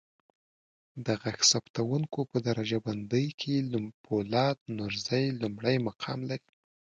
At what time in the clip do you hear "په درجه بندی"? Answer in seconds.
2.31-3.27